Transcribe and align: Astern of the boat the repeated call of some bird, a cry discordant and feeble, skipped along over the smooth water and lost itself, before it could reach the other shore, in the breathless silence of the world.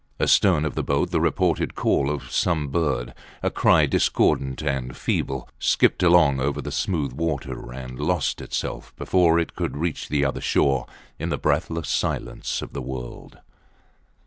Astern 0.19 0.65
of 0.65 0.73
the 0.73 0.81
boat 0.81 1.11
the 1.11 1.21
repeated 1.21 1.75
call 1.75 2.09
of 2.09 2.31
some 2.31 2.69
bird, 2.69 3.13
a 3.43 3.51
cry 3.51 3.85
discordant 3.85 4.63
and 4.63 4.97
feeble, 4.97 5.47
skipped 5.59 6.01
along 6.01 6.39
over 6.39 6.59
the 6.59 6.71
smooth 6.71 7.13
water 7.13 7.71
and 7.71 7.99
lost 7.99 8.41
itself, 8.41 8.95
before 8.95 9.37
it 9.37 9.53
could 9.55 9.77
reach 9.77 10.09
the 10.09 10.25
other 10.25 10.41
shore, 10.41 10.87
in 11.19 11.29
the 11.29 11.37
breathless 11.37 11.87
silence 11.87 12.63
of 12.63 12.73
the 12.73 12.81
world. 12.81 13.41